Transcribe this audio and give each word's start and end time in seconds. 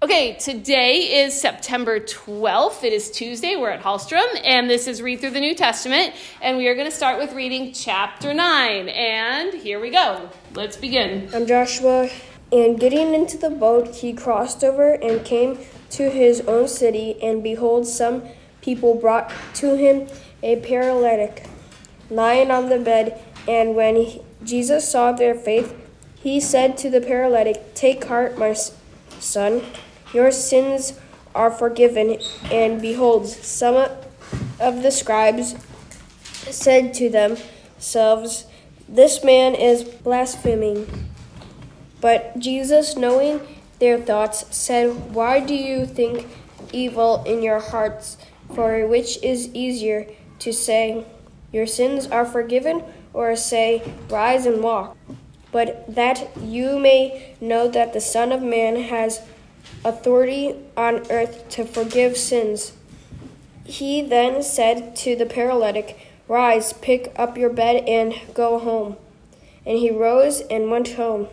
Okay, 0.00 0.34
today 0.34 1.24
is 1.24 1.40
September 1.40 1.98
12th. 1.98 2.84
It 2.84 2.92
is 2.92 3.10
Tuesday. 3.10 3.56
We're 3.56 3.70
at 3.70 3.82
Hallstrom, 3.82 4.28
and 4.44 4.70
this 4.70 4.86
is 4.86 5.02
Read 5.02 5.18
Through 5.18 5.32
the 5.32 5.40
New 5.40 5.56
Testament. 5.56 6.14
And 6.40 6.56
we 6.56 6.68
are 6.68 6.76
going 6.76 6.88
to 6.88 6.96
start 6.96 7.18
with 7.18 7.32
reading 7.32 7.72
chapter 7.72 8.32
9. 8.32 8.88
And 8.90 9.52
here 9.54 9.80
we 9.80 9.90
go. 9.90 10.30
Let's 10.54 10.76
begin. 10.76 11.28
And 11.34 11.48
Joshua, 11.48 12.10
and 12.52 12.78
getting 12.78 13.12
into 13.12 13.38
the 13.38 13.50
boat, 13.50 13.96
he 13.96 14.12
crossed 14.12 14.62
over 14.62 14.92
and 14.92 15.24
came 15.24 15.58
to 15.90 16.08
his 16.08 16.42
own 16.42 16.68
city. 16.68 17.20
And 17.20 17.42
behold, 17.42 17.84
some 17.88 18.22
people 18.60 18.94
brought 18.94 19.32
to 19.54 19.76
him 19.76 20.06
a 20.44 20.60
paralytic 20.60 21.48
lying 22.08 22.52
on 22.52 22.68
the 22.68 22.78
bed. 22.78 23.20
And 23.48 23.74
when 23.74 23.96
he, 23.96 24.22
Jesus 24.44 24.88
saw 24.88 25.10
their 25.10 25.34
faith, 25.34 25.74
he 26.14 26.38
said 26.38 26.78
to 26.78 26.88
the 26.88 27.00
paralytic, 27.00 27.74
Take 27.74 28.04
heart, 28.04 28.38
my 28.38 28.52
son 28.52 29.62
your 30.12 30.30
sins 30.30 30.98
are 31.34 31.50
forgiven. 31.50 32.18
And 32.50 32.80
behold, 32.80 33.26
some 33.28 33.90
of 34.60 34.82
the 34.82 34.90
scribes 34.90 35.54
said 36.50 36.94
to 36.94 37.08
themselves, 37.08 38.46
This 38.88 39.22
man 39.22 39.54
is 39.54 39.84
blaspheming. 39.84 41.08
But 42.00 42.38
Jesus, 42.38 42.96
knowing 42.96 43.40
their 43.78 43.98
thoughts, 43.98 44.44
said, 44.56 45.14
Why 45.14 45.40
do 45.40 45.54
you 45.54 45.86
think 45.86 46.26
evil 46.72 47.22
in 47.24 47.42
your 47.42 47.60
hearts? 47.60 48.16
For 48.54 48.86
which 48.86 49.22
is 49.22 49.52
easier 49.54 50.06
to 50.38 50.52
say, 50.52 51.04
Your 51.52 51.66
sins 51.66 52.06
are 52.06 52.24
forgiven, 52.24 52.82
or 53.12 53.34
say, 53.36 53.82
Rise 54.08 54.46
and 54.46 54.62
walk? 54.62 54.96
But 55.50 55.94
that 55.94 56.36
you 56.38 56.78
may 56.78 57.36
know 57.40 57.68
that 57.68 57.92
the 57.92 58.00
Son 58.00 58.32
of 58.32 58.42
Man 58.42 58.76
has 58.82 59.22
authority 59.84 60.54
on 60.76 61.10
earth 61.10 61.48
to 61.50 61.64
forgive 61.64 62.16
sins. 62.16 62.72
He 63.64 64.02
then 64.02 64.42
said 64.42 64.96
to 64.96 65.14
the 65.14 65.26
paralytic, 65.26 66.08
Rise, 66.26 66.72
pick 66.72 67.12
up 67.16 67.38
your 67.38 67.50
bed, 67.50 67.84
and 67.88 68.14
go 68.34 68.58
home. 68.58 68.96
And 69.64 69.78
he 69.78 69.90
rose 69.90 70.40
and 70.40 70.70
went 70.70 70.92
home. 70.92 71.28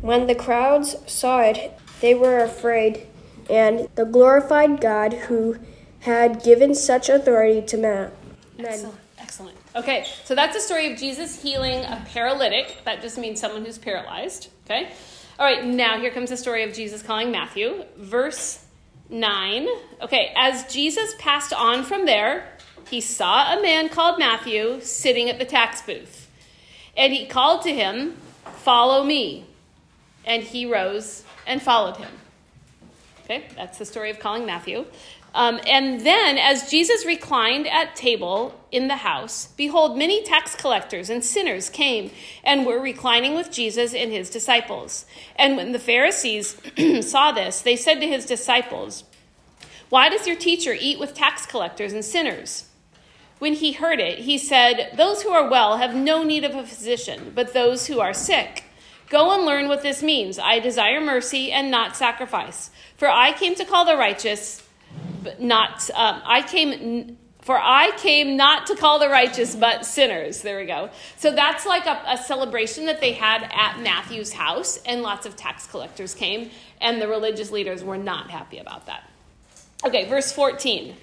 When 0.00 0.26
the 0.26 0.34
crowds 0.34 0.96
saw 1.06 1.40
it, 1.40 1.78
they 2.00 2.14
were 2.14 2.38
afraid, 2.38 3.06
and 3.48 3.88
the 3.94 4.04
glorified 4.04 4.80
God 4.80 5.12
who 5.12 5.58
had 6.00 6.42
given 6.42 6.74
such 6.74 7.08
authority 7.08 7.60
to 7.66 7.76
men. 7.76 8.10
Excellent. 8.58 8.94
Excellent. 9.18 9.56
Okay, 9.76 10.04
so 10.24 10.34
that's 10.34 10.54
the 10.54 10.60
story 10.60 10.92
of 10.92 10.98
Jesus 10.98 11.40
healing 11.40 11.84
a 11.84 12.04
paralytic. 12.12 12.78
That 12.84 13.00
just 13.00 13.16
means 13.16 13.40
someone 13.40 13.64
who's 13.64 13.78
paralyzed. 13.78 14.48
Okay. 14.64 14.90
All 15.40 15.46
right, 15.46 15.64
now 15.64 15.98
here 15.98 16.10
comes 16.10 16.28
the 16.28 16.36
story 16.36 16.64
of 16.64 16.74
Jesus 16.74 17.02
calling 17.02 17.30
Matthew. 17.30 17.84
Verse 17.96 18.62
9. 19.08 19.68
Okay, 20.02 20.34
as 20.36 20.70
Jesus 20.70 21.14
passed 21.18 21.54
on 21.54 21.82
from 21.82 22.04
there, 22.04 22.46
he 22.90 23.00
saw 23.00 23.58
a 23.58 23.62
man 23.62 23.88
called 23.88 24.18
Matthew 24.18 24.82
sitting 24.82 25.30
at 25.30 25.38
the 25.38 25.46
tax 25.46 25.80
booth. 25.80 26.28
And 26.94 27.14
he 27.14 27.24
called 27.24 27.62
to 27.62 27.72
him, 27.72 28.18
Follow 28.58 29.02
me. 29.02 29.46
And 30.26 30.42
he 30.42 30.66
rose 30.66 31.24
and 31.46 31.62
followed 31.62 31.96
him. 31.96 32.12
Okay, 33.24 33.46
that's 33.56 33.78
the 33.78 33.86
story 33.86 34.10
of 34.10 34.18
calling 34.18 34.44
Matthew. 34.44 34.84
Um, 35.34 35.60
and 35.66 36.00
then, 36.00 36.38
as 36.38 36.70
Jesus 36.70 37.06
reclined 37.06 37.68
at 37.68 37.94
table 37.94 38.60
in 38.72 38.88
the 38.88 38.96
house, 38.96 39.48
behold, 39.56 39.96
many 39.96 40.24
tax 40.24 40.56
collectors 40.56 41.08
and 41.08 41.24
sinners 41.24 41.68
came 41.68 42.10
and 42.42 42.66
were 42.66 42.80
reclining 42.80 43.34
with 43.34 43.52
Jesus 43.52 43.94
and 43.94 44.10
his 44.10 44.28
disciples. 44.28 45.06
And 45.36 45.56
when 45.56 45.72
the 45.72 45.78
Pharisees 45.78 46.60
saw 47.08 47.30
this, 47.30 47.62
they 47.62 47.76
said 47.76 48.00
to 48.00 48.08
his 48.08 48.26
disciples, 48.26 49.04
Why 49.88 50.08
does 50.08 50.26
your 50.26 50.36
teacher 50.36 50.76
eat 50.78 50.98
with 50.98 51.14
tax 51.14 51.46
collectors 51.46 51.92
and 51.92 52.04
sinners? 52.04 52.66
When 53.38 53.54
he 53.54 53.72
heard 53.72 54.00
it, 54.00 54.20
he 54.20 54.36
said, 54.36 54.92
Those 54.96 55.22
who 55.22 55.30
are 55.30 55.48
well 55.48 55.76
have 55.76 55.94
no 55.94 56.24
need 56.24 56.42
of 56.42 56.56
a 56.56 56.66
physician, 56.66 57.32
but 57.36 57.54
those 57.54 57.86
who 57.86 58.00
are 58.00 58.12
sick. 58.12 58.64
Go 59.08 59.34
and 59.34 59.44
learn 59.44 59.68
what 59.68 59.82
this 59.82 60.02
means. 60.02 60.38
I 60.38 60.58
desire 60.58 61.00
mercy 61.00 61.50
and 61.50 61.70
not 61.70 61.96
sacrifice, 61.96 62.70
for 62.96 63.08
I 63.08 63.32
came 63.32 63.54
to 63.54 63.64
call 63.64 63.84
the 63.84 63.96
righteous 63.96 64.62
not 65.38 65.88
um, 65.94 66.22
I 66.24 66.42
came 66.42 67.16
for 67.40 67.58
I 67.58 67.92
came 67.96 68.36
not 68.36 68.66
to 68.66 68.76
call 68.76 68.98
the 68.98 69.08
righteous 69.08 69.56
but 69.56 69.86
sinners. 69.86 70.42
There 70.42 70.58
we 70.58 70.66
go. 70.66 70.90
So 71.16 71.32
that's 71.32 71.66
like 71.66 71.86
a, 71.86 72.02
a 72.06 72.18
celebration 72.18 72.86
that 72.86 73.00
they 73.00 73.12
had 73.12 73.42
at 73.52 73.80
Matthew's 73.80 74.32
house, 74.32 74.78
and 74.84 75.02
lots 75.02 75.26
of 75.26 75.36
tax 75.36 75.66
collectors 75.66 76.14
came, 76.14 76.50
and 76.80 77.00
the 77.00 77.08
religious 77.08 77.50
leaders 77.50 77.82
were 77.82 77.98
not 77.98 78.30
happy 78.30 78.58
about 78.58 78.86
that. 78.86 79.08
Okay, 79.84 80.06
verse 80.08 80.30
14. 80.32 80.94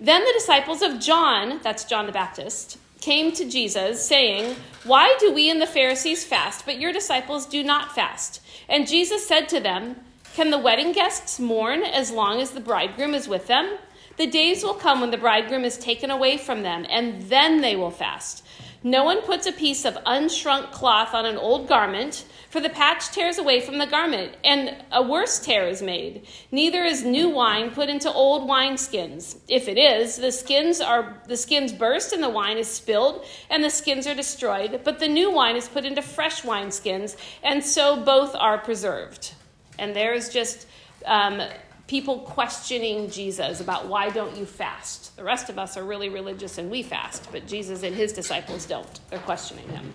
Then 0.00 0.24
the 0.24 0.32
disciples 0.32 0.82
of 0.82 0.98
John, 0.98 1.60
that's 1.62 1.84
John 1.84 2.06
the 2.06 2.12
Baptist, 2.12 2.78
came 3.00 3.32
to 3.32 3.48
Jesus, 3.48 4.06
saying, 4.06 4.56
Why 4.84 5.16
do 5.20 5.32
we 5.32 5.50
and 5.50 5.60
the 5.60 5.66
Pharisees 5.66 6.24
fast, 6.24 6.64
but 6.64 6.80
your 6.80 6.92
disciples 6.92 7.46
do 7.46 7.62
not 7.62 7.94
fast? 7.94 8.40
And 8.68 8.88
Jesus 8.88 9.26
said 9.26 9.48
to 9.50 9.60
them, 9.60 9.96
can 10.34 10.50
the 10.50 10.58
wedding 10.58 10.92
guests 10.92 11.38
mourn 11.38 11.82
as 11.82 12.10
long 12.10 12.40
as 12.40 12.50
the 12.50 12.60
bridegroom 12.60 13.14
is 13.14 13.28
with 13.28 13.46
them? 13.46 13.78
The 14.16 14.26
days 14.26 14.62
will 14.62 14.74
come 14.74 15.00
when 15.00 15.10
the 15.10 15.18
bridegroom 15.18 15.64
is 15.64 15.78
taken 15.78 16.10
away 16.10 16.36
from 16.36 16.62
them, 16.62 16.86
and 16.88 17.22
then 17.22 17.60
they 17.60 17.76
will 17.76 17.90
fast. 17.90 18.44
No 18.84 19.04
one 19.04 19.22
puts 19.22 19.46
a 19.46 19.52
piece 19.52 19.84
of 19.84 19.94
unshrunk 20.04 20.72
cloth 20.72 21.14
on 21.14 21.24
an 21.24 21.36
old 21.36 21.68
garment, 21.68 22.24
for 22.50 22.60
the 22.60 22.68
patch 22.68 23.10
tears 23.10 23.38
away 23.38 23.60
from 23.60 23.78
the 23.78 23.86
garment, 23.86 24.36
and 24.42 24.76
a 24.90 25.02
worse 25.02 25.38
tear 25.38 25.68
is 25.68 25.80
made. 25.80 26.26
Neither 26.50 26.82
is 26.84 27.04
new 27.04 27.28
wine 27.28 27.70
put 27.70 27.88
into 27.88 28.12
old 28.12 28.48
wineskins. 28.48 29.36
If 29.48 29.68
it 29.68 29.78
is, 29.78 30.16
the 30.16 30.32
skins 30.32 30.80
are 30.80 31.22
the 31.28 31.36
skins 31.36 31.72
burst 31.72 32.12
and 32.12 32.22
the 32.22 32.28
wine 32.28 32.58
is 32.58 32.68
spilled, 32.68 33.24
and 33.48 33.62
the 33.62 33.70
skins 33.70 34.06
are 34.06 34.14
destroyed, 34.14 34.80
but 34.82 34.98
the 34.98 35.08
new 35.08 35.30
wine 35.30 35.56
is 35.56 35.68
put 35.68 35.84
into 35.84 36.02
fresh 36.02 36.42
wineskins, 36.42 37.16
and 37.42 37.64
so 37.64 38.02
both 38.02 38.34
are 38.34 38.58
preserved. 38.58 39.34
And 39.78 39.94
there's 39.94 40.28
just 40.28 40.66
um, 41.04 41.42
people 41.86 42.20
questioning 42.20 43.10
Jesus 43.10 43.60
about 43.60 43.86
why 43.86 44.10
don't 44.10 44.36
you 44.36 44.46
fast? 44.46 45.16
The 45.16 45.24
rest 45.24 45.48
of 45.48 45.58
us 45.58 45.76
are 45.76 45.84
really 45.84 46.08
religious 46.08 46.58
and 46.58 46.70
we 46.70 46.82
fast, 46.82 47.30
but 47.32 47.46
Jesus 47.46 47.82
and 47.82 47.94
his 47.94 48.12
disciples 48.12 48.66
don't. 48.66 49.00
They're 49.10 49.18
questioning 49.18 49.68
him. 49.68 49.92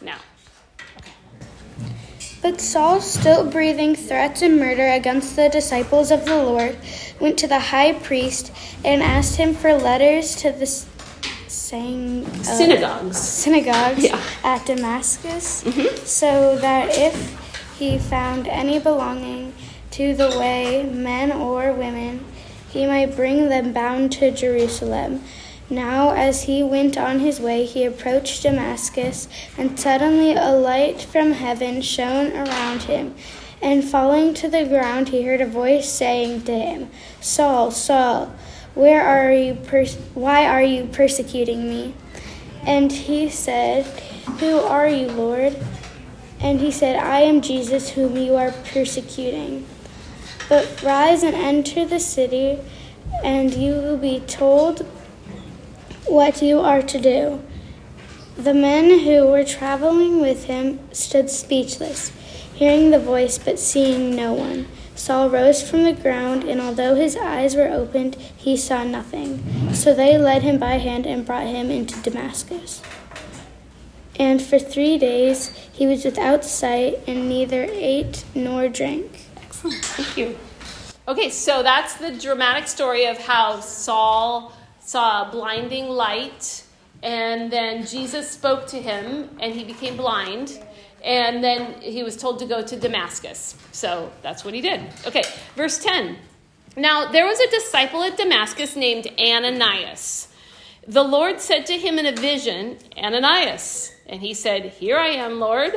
Now, 0.00 0.18
okay. 0.98 1.12
But 2.40 2.60
Saul, 2.60 3.00
still 3.00 3.50
breathing 3.50 3.94
threats 3.94 4.42
and 4.42 4.58
murder 4.58 4.88
against 4.88 5.36
the 5.36 5.48
disciples 5.48 6.10
of 6.10 6.24
the 6.24 6.36
Lord, 6.36 6.78
went 7.20 7.38
to 7.38 7.46
the 7.46 7.58
high 7.58 7.92
priest 7.92 8.52
and 8.84 9.02
asked 9.02 9.36
him 9.36 9.54
for 9.54 9.74
letters 9.74 10.36
to 10.36 10.52
the 10.52 10.66
saying, 11.48 12.26
uh, 12.26 12.42
synagogues 12.42 13.16
synagogues 13.16 14.04
yeah. 14.04 14.20
at 14.42 14.64
Damascus, 14.66 15.64
mm-hmm. 15.64 15.96
so 16.04 16.56
that 16.58 16.90
if 16.96 17.43
he 17.90 17.98
found 17.98 18.48
any 18.48 18.78
belonging 18.78 19.52
to 19.90 20.14
the 20.14 20.38
way, 20.38 20.82
men 20.90 21.30
or 21.30 21.72
women, 21.72 22.24
he 22.70 22.86
might 22.86 23.14
bring 23.14 23.50
them 23.50 23.72
bound 23.72 24.10
to 24.10 24.30
Jerusalem. 24.30 25.22
Now, 25.68 26.12
as 26.12 26.44
he 26.44 26.62
went 26.62 26.96
on 26.96 27.20
his 27.20 27.40
way, 27.40 27.64
he 27.66 27.84
approached 27.84 28.42
Damascus, 28.42 29.28
and 29.58 29.78
suddenly 29.78 30.32
a 30.32 30.50
light 30.52 31.02
from 31.02 31.32
heaven 31.32 31.82
shone 31.82 32.32
around 32.32 32.84
him. 32.84 33.14
And 33.60 33.84
falling 33.84 34.34
to 34.34 34.48
the 34.48 34.64
ground, 34.64 35.10
he 35.10 35.22
heard 35.22 35.40
a 35.40 35.46
voice 35.46 35.88
saying 35.90 36.44
to 36.44 36.58
him, 36.58 36.90
Saul, 37.20 37.70
Saul, 37.70 38.34
where 38.74 39.02
are 39.02 39.32
you 39.32 39.54
why 40.14 40.46
are 40.46 40.62
you 40.62 40.86
persecuting 40.86 41.68
me? 41.68 41.94
And 42.66 42.90
he 42.90 43.28
said, 43.28 43.84
Who 44.40 44.58
are 44.58 44.88
you, 44.88 45.08
Lord? 45.08 45.56
And 46.44 46.60
he 46.60 46.70
said, 46.70 46.96
I 46.96 47.20
am 47.20 47.40
Jesus 47.40 47.88
whom 47.88 48.18
you 48.18 48.36
are 48.36 48.52
persecuting. 48.52 49.66
But 50.46 50.82
rise 50.82 51.22
and 51.22 51.34
enter 51.34 51.86
the 51.86 51.98
city, 51.98 52.58
and 53.24 53.54
you 53.54 53.72
will 53.72 53.96
be 53.96 54.20
told 54.20 54.86
what 56.06 56.42
you 56.42 56.60
are 56.60 56.82
to 56.82 57.00
do. 57.00 57.42
The 58.36 58.52
men 58.52 59.04
who 59.04 59.26
were 59.26 59.42
traveling 59.42 60.20
with 60.20 60.44
him 60.44 60.80
stood 60.92 61.30
speechless, 61.30 62.10
hearing 62.52 62.90
the 62.90 62.98
voice 62.98 63.38
but 63.38 63.58
seeing 63.58 64.14
no 64.14 64.34
one. 64.34 64.68
Saul 64.94 65.30
rose 65.30 65.68
from 65.68 65.84
the 65.84 65.94
ground, 65.94 66.44
and 66.44 66.60
although 66.60 66.94
his 66.94 67.16
eyes 67.16 67.56
were 67.56 67.68
opened, 67.68 68.16
he 68.36 68.54
saw 68.54 68.84
nothing. 68.84 69.72
So 69.72 69.94
they 69.94 70.18
led 70.18 70.42
him 70.42 70.58
by 70.58 70.74
hand 70.74 71.06
and 71.06 71.24
brought 71.24 71.46
him 71.46 71.70
into 71.70 71.98
Damascus. 72.02 72.82
And 74.18 74.40
for 74.40 74.58
three 74.58 74.98
days 74.98 75.48
he 75.72 75.86
was 75.86 76.04
without 76.04 76.44
sight 76.44 77.00
and 77.06 77.28
neither 77.28 77.64
ate 77.70 78.24
nor 78.34 78.68
drank. 78.68 79.26
Excellent. 79.42 79.84
Thank 79.84 80.16
you. 80.16 80.38
Okay, 81.06 81.30
so 81.30 81.62
that's 81.62 81.94
the 81.96 82.12
dramatic 82.12 82.66
story 82.68 83.06
of 83.06 83.18
how 83.18 83.60
Saul 83.60 84.52
saw 84.80 85.28
a 85.28 85.30
blinding 85.30 85.88
light, 85.88 86.64
and 87.02 87.50
then 87.50 87.84
Jesus 87.86 88.30
spoke 88.30 88.66
to 88.68 88.76
him, 88.80 89.28
and 89.40 89.54
he 89.54 89.64
became 89.64 89.96
blind. 89.96 90.58
and 91.04 91.44
then 91.44 91.80
he 91.82 92.02
was 92.02 92.16
told 92.16 92.38
to 92.38 92.46
go 92.46 92.62
to 92.62 92.76
Damascus. 92.76 93.54
So 93.72 94.10
that's 94.22 94.44
what 94.44 94.54
he 94.54 94.60
did. 94.60 94.80
Okay, 95.06 95.22
verse 95.54 95.78
10. 95.78 96.16
Now 96.76 97.12
there 97.12 97.26
was 97.26 97.38
a 97.38 97.50
disciple 97.50 98.02
at 98.02 98.16
Damascus 98.16 98.74
named 98.74 99.06
Ananias. 99.20 100.28
The 100.86 101.02
Lord 101.02 101.40
said 101.40 101.66
to 101.66 101.78
him 101.78 101.98
in 101.98 102.06
a 102.06 102.12
vision, 102.12 102.78
Ananias. 102.96 103.94
And 104.06 104.20
he 104.20 104.34
said, 104.34 104.64
Here 104.64 104.98
I 104.98 105.08
am, 105.08 105.40
Lord. 105.40 105.72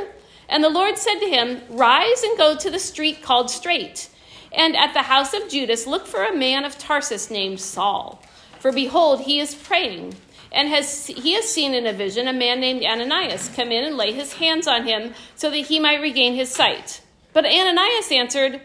And 0.49 0.63
the 0.63 0.69
Lord 0.69 0.97
said 0.97 1.19
to 1.19 1.29
him, 1.29 1.61
Rise 1.69 2.23
and 2.23 2.37
go 2.37 2.55
to 2.57 2.69
the 2.69 2.79
street 2.79 3.21
called 3.21 3.49
Straight, 3.49 4.09
and 4.51 4.75
at 4.75 4.93
the 4.93 5.03
house 5.03 5.33
of 5.33 5.49
Judas 5.49 5.87
look 5.87 6.07
for 6.07 6.23
a 6.23 6.35
man 6.35 6.63
of 6.63 6.77
Tarsus 6.77 7.29
named 7.29 7.59
Saul. 7.59 8.21
For 8.59 8.71
behold, 8.71 9.21
he 9.21 9.39
is 9.39 9.55
praying, 9.55 10.15
and 10.51 10.69
has 10.69 11.07
he 11.07 11.33
has 11.33 11.49
seen 11.49 11.73
in 11.73 11.85
a 11.85 11.93
vision 11.93 12.27
a 12.27 12.33
man 12.33 12.59
named 12.59 12.83
Ananias 12.83 13.49
come 13.55 13.71
in 13.71 13.83
and 13.83 13.97
lay 13.97 14.13
his 14.13 14.33
hands 14.33 14.67
on 14.67 14.87
him 14.87 15.13
so 15.35 15.49
that 15.49 15.57
he 15.57 15.79
might 15.79 16.01
regain 16.01 16.33
his 16.33 16.49
sight. 16.49 17.01
But 17.33 17.45
Ananias 17.45 18.11
answered, 18.11 18.61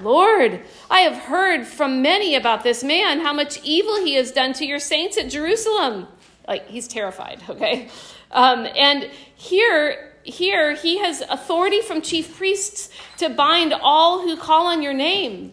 Lord, 0.00 0.62
I 0.90 1.00
have 1.00 1.16
heard 1.16 1.66
from 1.66 2.02
many 2.02 2.34
about 2.34 2.62
this 2.62 2.84
man, 2.84 3.20
how 3.20 3.32
much 3.32 3.62
evil 3.62 3.96
he 4.04 4.14
has 4.14 4.32
done 4.32 4.52
to 4.54 4.66
your 4.66 4.78
saints 4.78 5.18
at 5.18 5.28
Jerusalem. 5.28 6.06
Like, 6.46 6.66
he's 6.68 6.88
terrified, 6.88 7.42
okay? 7.48 7.88
Um, 8.30 8.66
and 8.76 9.10
here, 9.34 10.14
here, 10.22 10.74
he 10.74 10.98
has 10.98 11.22
authority 11.22 11.80
from 11.80 12.02
chief 12.02 12.36
priests 12.36 12.90
to 13.18 13.28
bind 13.28 13.74
all 13.74 14.22
who 14.22 14.36
call 14.36 14.66
on 14.66 14.82
your 14.82 14.94
name. 14.94 15.52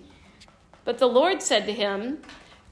But 0.84 1.00
the 1.00 1.08
Lord 1.08 1.42
said 1.42 1.66
to 1.66 1.74
him, 1.74 2.20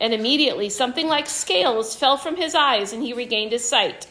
And 0.00 0.14
immediately 0.14 0.70
something 0.70 1.08
like 1.08 1.26
scales 1.26 1.94
fell 1.94 2.16
from 2.16 2.36
his 2.36 2.54
eyes, 2.54 2.92
and 2.92 3.02
he 3.02 3.12
regained 3.12 3.52
his 3.52 3.68
sight. 3.68 4.06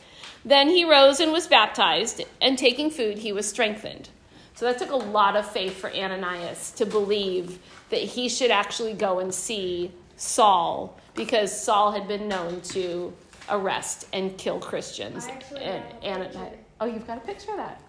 Then 0.45 0.69
he 0.69 0.85
rose 0.85 1.19
and 1.19 1.31
was 1.31 1.47
baptized, 1.47 2.21
and 2.39 2.57
taking 2.57 2.91
food, 2.91 3.17
he 3.17 3.33
was 3.33 3.49
strengthened. 3.49 4.09
So 4.55 4.65
that 4.65 4.77
took 4.77 4.91
a 4.91 4.95
lot 4.95 5.35
of 5.35 5.49
faith 5.49 5.77
for 5.77 5.91
Ananias 5.91 6.71
to 6.71 6.85
believe 6.85 7.59
that 7.89 8.01
he 8.01 8.29
should 8.29 8.51
actually 8.51 8.93
go 8.93 9.19
and 9.19 9.33
see 9.33 9.91
Saul, 10.15 10.99
because 11.15 11.51
Saul 11.51 11.91
had 11.91 12.07
been 12.07 12.27
known 12.27 12.61
to 12.61 13.13
arrest 13.49 14.05
and 14.13 14.37
kill 14.37 14.59
Christians. 14.59 15.27
And, 15.57 15.83
and 16.03 16.37
oh, 16.79 16.85
you've 16.85 17.07
got 17.07 17.17
a 17.17 17.21
picture 17.21 17.51
of 17.51 17.57
that. 17.57 17.81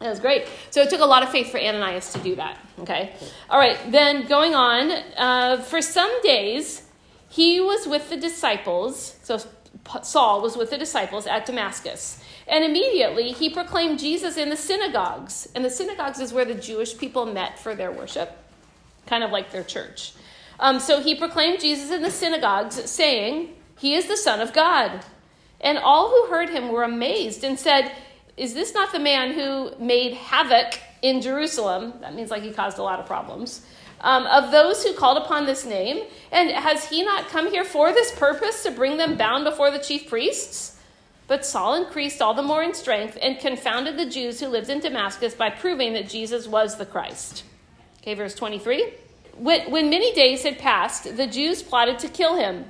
That 0.00 0.10
was 0.10 0.20
great. 0.20 0.48
So 0.70 0.82
it 0.82 0.90
took 0.90 1.00
a 1.00 1.06
lot 1.06 1.22
of 1.22 1.30
faith 1.30 1.50
for 1.50 1.58
Ananias 1.58 2.12
to 2.12 2.18
do 2.18 2.34
that. 2.36 2.58
Okay. 2.80 3.14
All 3.48 3.58
right. 3.58 3.78
Then 3.90 4.26
going 4.26 4.54
on, 4.54 4.90
uh, 5.16 5.62
for 5.62 5.80
some 5.80 6.10
days, 6.22 6.82
he 7.36 7.60
was 7.60 7.86
with 7.86 8.08
the 8.08 8.16
disciples, 8.16 9.16
so 9.22 9.38
Saul 10.02 10.40
was 10.40 10.56
with 10.56 10.70
the 10.70 10.78
disciples 10.78 11.26
at 11.26 11.44
Damascus. 11.44 12.18
And 12.48 12.64
immediately 12.64 13.32
he 13.32 13.50
proclaimed 13.50 13.98
Jesus 13.98 14.38
in 14.38 14.48
the 14.48 14.56
synagogues. 14.56 15.46
And 15.54 15.62
the 15.62 15.68
synagogues 15.68 16.18
is 16.18 16.32
where 16.32 16.46
the 16.46 16.54
Jewish 16.54 16.96
people 16.96 17.26
met 17.26 17.58
for 17.58 17.74
their 17.74 17.92
worship, 17.92 18.34
kind 19.04 19.22
of 19.22 19.32
like 19.32 19.50
their 19.50 19.64
church. 19.64 20.14
Um, 20.58 20.80
so 20.80 21.02
he 21.02 21.14
proclaimed 21.14 21.60
Jesus 21.60 21.90
in 21.90 22.00
the 22.00 22.10
synagogues, 22.10 22.76
saying, 22.90 23.50
He 23.78 23.94
is 23.94 24.06
the 24.06 24.16
Son 24.16 24.40
of 24.40 24.54
God. 24.54 25.04
And 25.60 25.76
all 25.76 26.08
who 26.08 26.30
heard 26.30 26.48
him 26.48 26.70
were 26.70 26.84
amazed 26.84 27.44
and 27.44 27.58
said, 27.58 27.92
Is 28.38 28.54
this 28.54 28.72
not 28.72 28.92
the 28.92 28.98
man 28.98 29.34
who 29.34 29.72
made 29.78 30.14
havoc 30.14 30.80
in 31.02 31.20
Jerusalem? 31.20 31.92
That 32.00 32.14
means 32.14 32.30
like 32.30 32.44
he 32.44 32.52
caused 32.54 32.78
a 32.78 32.82
lot 32.82 32.98
of 32.98 33.04
problems 33.04 33.60
um, 34.00 34.26
of 34.26 34.50
those 34.50 34.84
who 34.84 34.94
called 34.94 35.18
upon 35.18 35.46
this 35.46 35.64
name? 35.64 36.06
And 36.32 36.50
has 36.50 36.88
he 36.88 37.04
not 37.04 37.28
come 37.28 37.50
here 37.50 37.64
for 37.64 37.92
this 37.92 38.12
purpose, 38.12 38.62
to 38.62 38.70
bring 38.70 38.96
them 38.96 39.16
bound 39.16 39.44
before 39.44 39.70
the 39.70 39.78
chief 39.78 40.08
priests? 40.08 40.78
But 41.28 41.44
Saul 41.44 41.74
increased 41.74 42.22
all 42.22 42.34
the 42.34 42.42
more 42.42 42.62
in 42.62 42.74
strength 42.74 43.18
and 43.20 43.38
confounded 43.38 43.96
the 43.96 44.06
Jews 44.06 44.40
who 44.40 44.46
lived 44.46 44.70
in 44.70 44.80
Damascus 44.80 45.34
by 45.34 45.50
proving 45.50 45.94
that 45.94 46.08
Jesus 46.08 46.46
was 46.46 46.76
the 46.76 46.86
Christ. 46.86 47.44
Okay, 48.02 48.14
verse 48.14 48.34
23. 48.34 48.92
When 49.36 49.90
many 49.90 50.14
days 50.14 50.44
had 50.44 50.58
passed, 50.58 51.16
the 51.16 51.26
Jews 51.26 51.62
plotted 51.62 51.98
to 51.98 52.08
kill 52.08 52.36
him, 52.36 52.64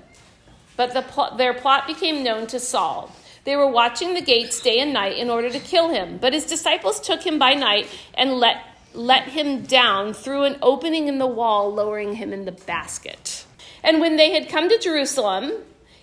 but 0.76 0.94
the 0.94 1.02
pl- 1.02 1.37
their 1.37 1.55
plot 1.55 1.87
became 1.87 2.25
known 2.25 2.46
to 2.49 2.58
Saul. 2.58 3.12
They 3.44 3.55
were 3.55 3.70
watching 3.70 4.14
the 4.14 4.20
gates 4.20 4.61
day 4.61 4.81
and 4.81 4.93
night 4.93 5.17
in 5.17 5.31
order 5.31 5.49
to 5.49 5.61
kill 5.61 5.90
him. 5.90 6.19
But 6.19 6.32
his 6.32 6.46
disciples 6.46 6.99
took 6.99 7.25
him 7.25 7.38
by 7.38 7.55
night 7.55 7.87
and 8.14 8.32
let 8.40 8.56
let 8.96 9.28
him 9.28 9.62
down 9.62 10.14
through 10.14 10.44
an 10.44 10.56
opening 10.62 11.08
in 11.08 11.19
the 11.19 11.26
wall, 11.26 11.72
lowering 11.72 12.14
him 12.14 12.32
in 12.32 12.44
the 12.44 12.52
basket. 12.52 13.44
And 13.82 14.00
when 14.00 14.16
they 14.16 14.32
had 14.32 14.48
come 14.48 14.69
to 14.69 14.78
Jerusalem, 14.78 15.52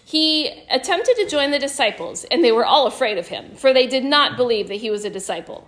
he 0.06 0.64
attempted 0.70 1.16
to 1.16 1.28
join 1.28 1.52
the 1.52 1.60
disciples, 1.60 2.24
and 2.26 2.44
they 2.44 2.52
were 2.52 2.66
all 2.66 2.88
afraid 2.88 3.18
of 3.18 3.28
him, 3.28 3.56
for 3.56 3.74
they 3.74 3.88
did 3.88 4.04
not 4.04 4.38
believe 4.38 4.68
that 4.68 4.76
he 4.76 4.90
was 4.90 5.06
a 5.06 5.10
disciple. 5.10 5.68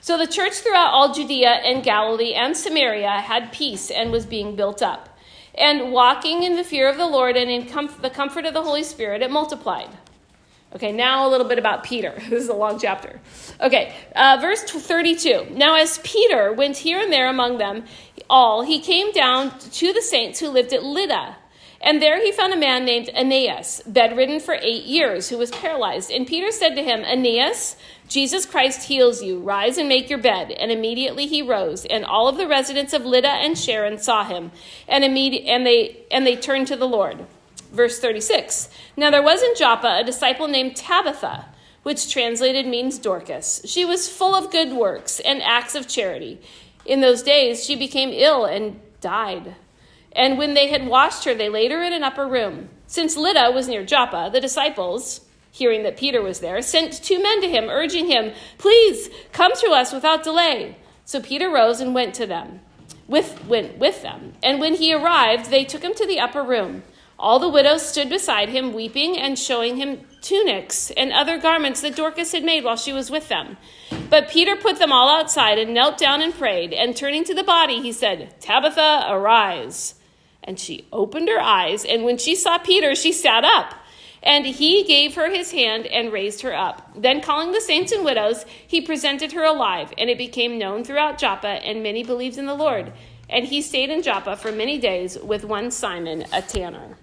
So 0.00 0.16
the 0.16 0.26
church 0.26 0.54
throughout 0.54 0.92
all 0.92 1.12
Judea 1.12 1.50
and 1.64 1.82
Galilee 1.82 2.34
and 2.34 2.56
Samaria 2.56 3.20
had 3.20 3.52
peace 3.52 3.90
and 3.90 4.10
was 4.10 4.26
being 4.26 4.56
built 4.56 4.82
up. 4.82 5.08
And 5.54 5.92
walking 5.92 6.44
in 6.44 6.56
the 6.56 6.64
fear 6.64 6.88
of 6.88 6.96
the 6.96 7.06
Lord 7.06 7.36
and 7.36 7.50
in 7.50 7.66
the 8.00 8.10
comfort 8.10 8.46
of 8.46 8.54
the 8.54 8.62
Holy 8.62 8.84
Spirit, 8.84 9.22
it 9.22 9.30
multiplied. 9.30 9.90
Okay, 10.74 10.92
now 10.92 11.26
a 11.26 11.30
little 11.30 11.48
bit 11.48 11.58
about 11.58 11.82
Peter. 11.82 12.14
This 12.28 12.42
is 12.42 12.48
a 12.48 12.54
long 12.54 12.78
chapter. 12.78 13.20
Okay, 13.60 13.94
uh, 14.14 14.38
verse 14.40 14.62
32. 14.62 15.48
Now, 15.50 15.74
as 15.74 15.98
Peter 16.04 16.52
went 16.52 16.76
here 16.76 17.00
and 17.00 17.12
there 17.12 17.28
among 17.28 17.58
them 17.58 17.84
all, 18.28 18.62
he 18.62 18.78
came 18.78 19.10
down 19.12 19.58
to 19.58 19.92
the 19.92 20.02
saints 20.02 20.38
who 20.40 20.48
lived 20.48 20.72
at 20.72 20.84
Lydda 20.84 21.36
and 21.80 22.02
there 22.02 22.20
he 22.20 22.32
found 22.32 22.52
a 22.52 22.56
man 22.56 22.84
named 22.84 23.08
Aeneas, 23.14 23.82
bedridden 23.86 24.40
for 24.40 24.54
eight 24.54 24.84
years, 24.84 25.28
who 25.28 25.38
was 25.38 25.50
paralyzed. 25.50 26.10
And 26.10 26.26
Peter 26.26 26.50
said 26.50 26.74
to 26.74 26.82
him, 26.82 27.04
Aeneas, 27.04 27.76
Jesus 28.08 28.46
Christ 28.46 28.88
heals 28.88 29.22
you. 29.22 29.38
Rise 29.38 29.78
and 29.78 29.88
make 29.88 30.10
your 30.10 30.18
bed. 30.18 30.50
And 30.50 30.72
immediately 30.72 31.26
he 31.26 31.40
rose, 31.40 31.84
and 31.84 32.04
all 32.04 32.26
of 32.26 32.36
the 32.36 32.48
residents 32.48 32.92
of 32.92 33.04
Lydda 33.04 33.28
and 33.28 33.56
Sharon 33.56 33.98
saw 33.98 34.24
him, 34.24 34.50
and, 34.88 35.04
immedi- 35.04 35.46
and, 35.46 35.64
they, 35.64 35.98
and 36.10 36.26
they 36.26 36.34
turned 36.34 36.66
to 36.68 36.76
the 36.76 36.88
Lord. 36.88 37.26
Verse 37.72 38.00
36 38.00 38.70
Now 38.96 39.10
there 39.10 39.22
was 39.22 39.42
in 39.42 39.54
Joppa 39.54 39.98
a 40.00 40.04
disciple 40.04 40.48
named 40.48 40.74
Tabitha, 40.74 41.46
which 41.82 42.10
translated 42.10 42.66
means 42.66 42.98
Dorcas. 42.98 43.60
She 43.64 43.84
was 43.84 44.08
full 44.08 44.34
of 44.34 44.50
good 44.50 44.72
works 44.72 45.20
and 45.20 45.42
acts 45.42 45.74
of 45.74 45.86
charity. 45.86 46.40
In 46.84 47.02
those 47.02 47.22
days 47.22 47.64
she 47.64 47.76
became 47.76 48.10
ill 48.10 48.46
and 48.46 48.80
died. 49.00 49.54
And 50.18 50.36
when 50.36 50.54
they 50.54 50.66
had 50.66 50.88
washed 50.88 51.24
her, 51.24 51.34
they 51.34 51.48
laid 51.48 51.70
her 51.70 51.80
in 51.80 51.92
an 51.92 52.02
upper 52.02 52.26
room. 52.26 52.70
Since 52.88 53.16
Lydda 53.16 53.52
was 53.52 53.68
near 53.68 53.84
Joppa, 53.84 54.30
the 54.32 54.40
disciples, 54.40 55.20
hearing 55.52 55.84
that 55.84 55.96
Peter 55.96 56.20
was 56.20 56.40
there, 56.40 56.60
sent 56.60 56.92
two 57.04 57.22
men 57.22 57.40
to 57.40 57.48
him, 57.48 57.68
urging 57.68 58.08
him, 58.08 58.32
Please 58.58 59.10
come 59.32 59.52
to 59.54 59.68
us 59.68 59.92
without 59.92 60.24
delay. 60.24 60.76
So 61.04 61.20
Peter 61.20 61.48
rose 61.48 61.80
and 61.80 61.94
went 61.94 62.14
to 62.16 62.26
them, 62.26 62.60
with, 63.06 63.46
went 63.46 63.78
with 63.78 64.02
them. 64.02 64.34
And 64.42 64.58
when 64.58 64.74
he 64.74 64.92
arrived, 64.92 65.50
they 65.50 65.64
took 65.64 65.82
him 65.82 65.94
to 65.94 66.06
the 66.06 66.18
upper 66.18 66.42
room. 66.42 66.82
All 67.16 67.38
the 67.38 67.48
widows 67.48 67.86
stood 67.86 68.08
beside 68.08 68.48
him, 68.48 68.72
weeping 68.72 69.16
and 69.16 69.38
showing 69.38 69.76
him 69.76 70.00
tunics 70.20 70.90
and 70.96 71.12
other 71.12 71.38
garments 71.38 71.80
that 71.82 71.94
Dorcas 71.94 72.32
had 72.32 72.42
made 72.42 72.64
while 72.64 72.76
she 72.76 72.92
was 72.92 73.08
with 73.08 73.28
them. 73.28 73.56
But 74.10 74.28
Peter 74.28 74.56
put 74.56 74.80
them 74.80 74.90
all 74.90 75.08
outside 75.08 75.58
and 75.58 75.72
knelt 75.72 75.96
down 75.96 76.22
and 76.22 76.34
prayed. 76.34 76.72
And 76.72 76.96
turning 76.96 77.22
to 77.24 77.34
the 77.34 77.44
body, 77.44 77.80
he 77.80 77.92
said, 77.92 78.34
Tabitha, 78.40 79.06
arise. 79.08 79.94
And 80.48 80.58
she 80.58 80.86
opened 80.94 81.28
her 81.28 81.38
eyes, 81.38 81.84
and 81.84 82.04
when 82.04 82.16
she 82.16 82.34
saw 82.34 82.56
Peter, 82.56 82.94
she 82.94 83.12
sat 83.12 83.44
up. 83.44 83.74
And 84.22 84.46
he 84.46 84.82
gave 84.82 85.14
her 85.14 85.28
his 85.30 85.52
hand 85.52 85.84
and 85.84 86.10
raised 86.10 86.40
her 86.40 86.56
up. 86.56 86.90
Then, 86.96 87.20
calling 87.20 87.52
the 87.52 87.60
saints 87.60 87.92
and 87.92 88.02
widows, 88.02 88.46
he 88.66 88.80
presented 88.80 89.32
her 89.32 89.44
alive, 89.44 89.92
and 89.98 90.08
it 90.08 90.16
became 90.16 90.58
known 90.58 90.84
throughout 90.84 91.18
Joppa, 91.18 91.46
and 91.48 91.82
many 91.82 92.02
believed 92.02 92.38
in 92.38 92.46
the 92.46 92.54
Lord. 92.54 92.94
And 93.28 93.44
he 93.44 93.60
stayed 93.60 93.90
in 93.90 94.02
Joppa 94.02 94.36
for 94.36 94.50
many 94.50 94.78
days 94.78 95.18
with 95.18 95.44
one 95.44 95.70
Simon, 95.70 96.24
a 96.32 96.40
tanner. 96.40 96.96